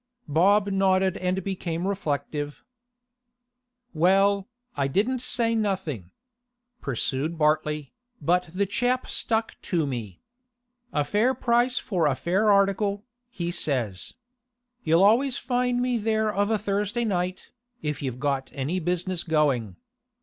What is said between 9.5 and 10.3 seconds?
to me.